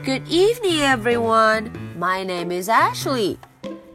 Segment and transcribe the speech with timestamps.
[0.00, 1.70] Good evening, everyone.
[1.98, 3.38] My name is Ashley.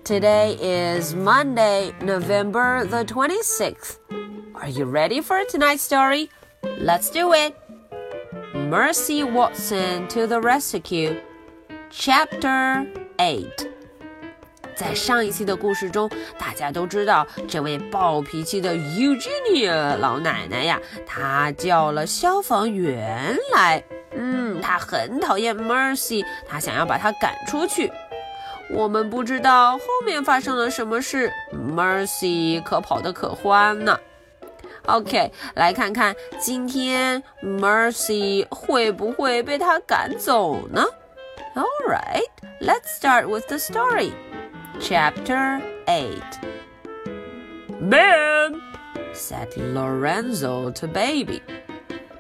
[0.04, 3.98] Today is Monday, November the 26th.
[4.56, 6.30] Are you ready for tonight's story?
[6.80, 7.56] Let's do it.
[8.54, 11.18] Mercy Watson to the Rescue,
[11.90, 12.86] Chapter
[13.18, 13.68] 8.
[14.76, 16.10] 在上一期的故事中，
[16.40, 23.84] 大家都知道这位暴脾气的 Eugenia 老奶奶呀，她叫了消防员来。
[24.14, 27.92] 嗯， 她很讨厌 Mercy，她想要把她赶出去。
[28.70, 34.00] 我们不知道后面发生了什么事，Mercy 可跑得可欢呢。
[34.88, 40.86] OK，来看看今天 Mercy 会不会被他赶走呢？
[41.54, 42.24] All right,
[42.62, 44.14] let's start with the story.
[44.80, 46.18] Chapter 8
[47.80, 48.62] Man,
[49.14, 51.42] said Lorenzo to Baby.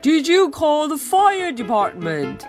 [0.03, 2.41] Did you call the fire department?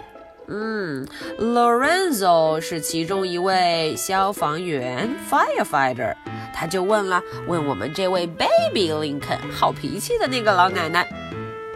[0.48, 1.06] 嗯
[1.38, 6.16] ，Lorenzo 是其中一位消防员 （firefighter），
[6.54, 11.06] 他就问了，问我们这位 Baby Lincoln，好脾气的那个老奶奶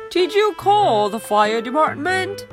[0.09, 2.45] Did you call the fire department?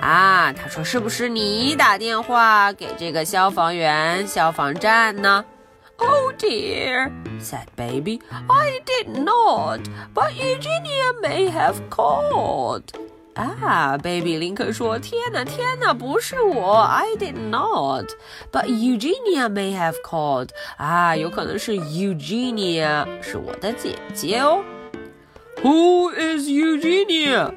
[0.00, 5.44] 啊，他说是不是你打电话给这个消防员、消防站呢？
[6.02, 9.80] Oh dear, said Baby, I did not,
[10.14, 12.92] but Eugenia may have called.
[13.36, 18.06] Ah, Baby 啊，Baby I did not.
[18.52, 20.50] But Eugenia may have called.
[20.78, 23.06] 啊，有可能是 Eugenia
[25.62, 27.54] Who is Eugenia?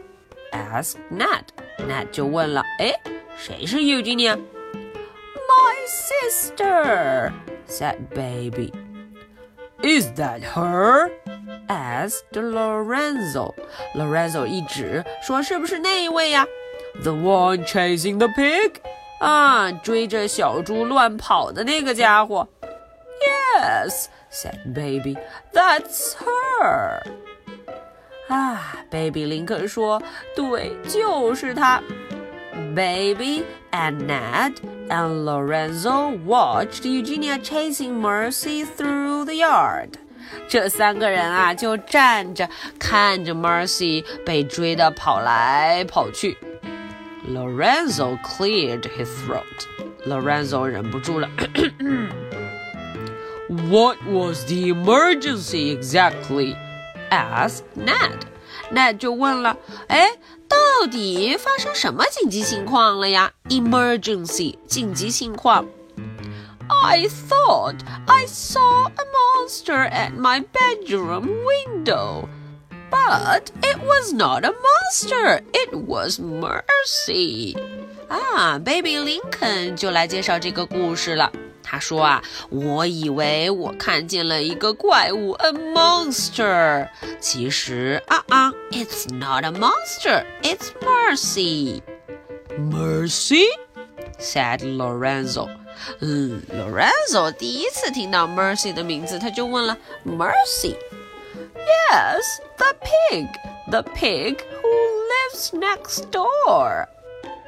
[0.51, 1.45] Asked Ned.
[1.79, 2.11] Ned
[3.79, 4.37] Eugenia?
[5.47, 7.31] My sister
[7.72, 8.72] said Baby.
[9.82, 11.10] is that her?
[11.68, 13.54] Asked Lorenzo.
[13.94, 16.46] Lorenzo 一指说：“是不是那一位呀？”
[17.02, 18.76] The one chasing the pig?
[19.20, 22.48] 啊，追着小猪乱跑的那个家伙。
[23.60, 25.16] Yes, said Baby.
[25.52, 27.02] that's her.
[28.28, 30.02] 啊，Baby 林肯说：“
[30.34, 31.82] 对，就是他。”
[32.74, 34.54] Baby and Ned
[34.88, 39.94] and Lorenzo watched Eugenia chasing Mercy through the yard.
[40.48, 42.48] 这三个人啊，就站着
[42.78, 46.36] 看着 Mercy 被追的跑来跑去。
[47.26, 49.42] Lorenzo cleared his throat.
[50.06, 51.28] Lorenzo 忍不住了。
[53.48, 56.56] What was the emergency exactly?
[57.10, 58.26] asked Ned.
[58.70, 59.56] Ned 就问了，
[59.88, 60.08] 哎，
[60.72, 63.32] 到底发生什么紧急情况了呀？
[63.48, 65.66] Emergency，紧急情况。
[66.68, 72.28] I thought I saw a monster at my bedroom window.
[72.90, 75.42] But it was not a monster.
[75.52, 77.56] It was Mercy.
[78.08, 81.30] 啊，Baby Lincoln 就来介绍这个故事了。
[81.72, 86.88] 他说啊，我以为我看见了一个怪物，a monster。
[87.20, 90.24] 其实啊啊，it's not a monster.
[90.42, 91.82] It's Mercy.
[92.58, 93.46] Mercy?
[94.18, 95.48] said Lorenzo.
[96.00, 100.76] 嗯，Lorenzo 第一次听到 Mercy 的名字，他就问了 Mercy。
[101.54, 103.28] Yes, the pig.
[103.70, 104.70] The pig who
[105.06, 106.88] lives next door.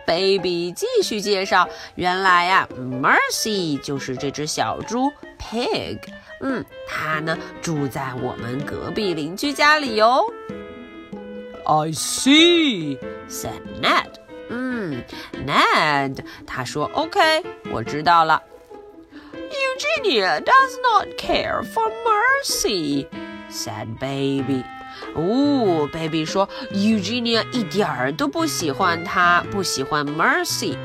[0.07, 5.99] Baby 继续介绍，原来呀、Mercy 就是这只小猪 Pig。
[6.41, 10.33] 嗯，它呢住在我们隔壁邻居家里哟。
[11.65, 12.99] I see.
[13.29, 14.15] said Ned。
[14.49, 15.05] 嗯，
[15.47, 17.21] Ned 他说 OK，
[17.71, 18.43] 我知道了。
[19.33, 23.07] Eugenia does not care for Mercy.
[23.51, 24.65] said Baby。
[25.15, 30.77] 哦，Baby 说 Eugenia 一点儿都不喜欢他，不喜欢 Mercy。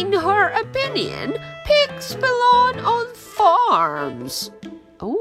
[0.00, 1.34] In her opinion,
[1.66, 4.48] pigs belong on farms.
[4.98, 5.14] 哦，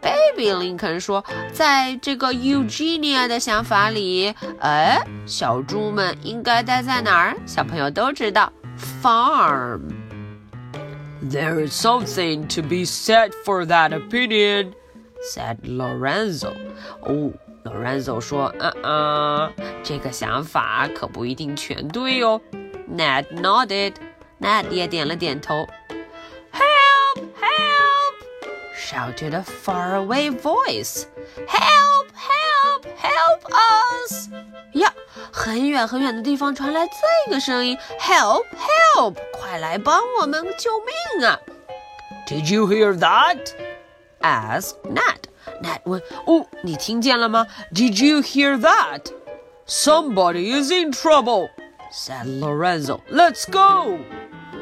[0.00, 7.36] Baby 林肯说，在这个 Eugenia 的想法里，哎，小猪们应该待在哪儿？
[7.46, 8.52] 小朋友都知道，
[9.02, 9.80] farm。
[11.20, 14.72] There is something to be said for that opinion.
[15.22, 16.54] said Lorenzo。
[17.02, 17.32] 哦，
[17.64, 19.52] Lorenzo 说，嗯嗯，
[19.82, 22.40] 这个想法可不一定全对哦。
[22.88, 25.66] Ned nodded。Ned 也点了点头。
[26.52, 27.24] Help!
[27.40, 28.14] Help!
[28.74, 31.06] shouted a faraway voice.
[31.46, 32.08] Help!
[32.14, 32.86] Help!
[32.96, 34.28] Help us!
[34.74, 34.92] 呀，
[35.32, 38.44] 很远很远的地方传来这个声音：Help!
[38.94, 39.16] Help!
[39.32, 41.38] 快来帮我们，救命啊
[42.28, 43.50] Did you hear that?
[44.23, 45.27] as Ned.
[45.61, 46.03] Ned went,
[47.99, 49.11] you hear that?
[49.65, 51.49] Somebody is in trouble,
[51.91, 53.01] said Lorenzo.
[53.11, 53.99] Let's go.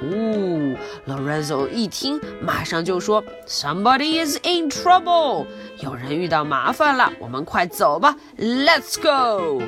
[0.04, 5.46] 哦，Lorenzo 一听，马上就说，Somebody is in trouble，
[5.80, 9.62] 有人遇到麻烦了，我们快走吧，Let's go。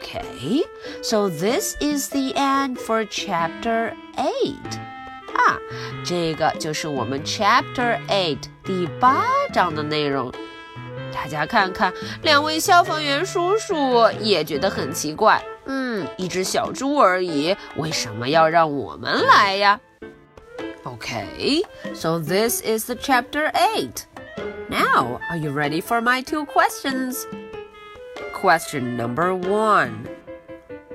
[0.00, 0.62] Okay,
[1.02, 4.93] so this is the end for chapter 8.
[5.34, 5.58] 差。
[6.04, 10.32] 这个就是我们 Chapter Eight 第八章的内容。
[11.12, 11.92] 大家看看，
[12.22, 15.42] 两位消防员叔叔也觉得很奇怪。
[15.66, 19.80] 嗯，一只小猪而已，为什么要让我们来呀
[20.84, 21.62] ？Okay,
[21.94, 24.02] so this is the chapter eight.
[24.68, 27.24] Now, are you ready for my two questions?
[28.32, 30.06] Question number one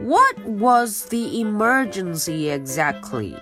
[0.02, 3.36] What was the emergency exactly?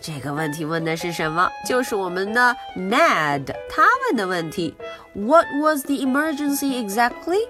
[0.00, 1.48] 这个问题问的是什么？
[1.66, 4.74] 就是我们的 Ned 他问的问题。
[5.14, 7.46] What was the emergency exactly？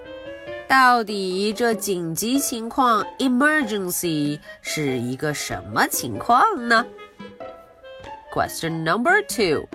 [0.67, 6.85] 到底这紧急情况 emergency 是一个什么情况呢？
[8.33, 9.67] Question number two.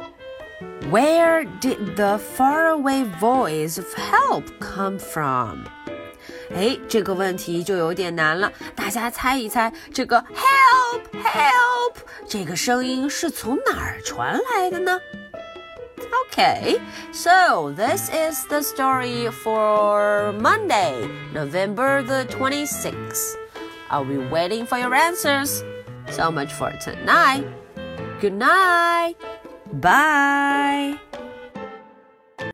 [0.90, 5.64] Where did the faraway voice of help come from?
[6.54, 11.94] 哎，这个问题就有点难了，大家猜一猜，这个 help help
[12.26, 15.00] 这个声音是从哪儿传来的呢？
[16.30, 16.78] Okay,
[17.12, 23.36] so this is the story for Monday, November the 26th.
[23.90, 25.62] I'll be waiting for your answers.
[26.10, 27.44] So much for tonight.
[28.20, 29.16] Good night.
[29.72, 30.98] Bye.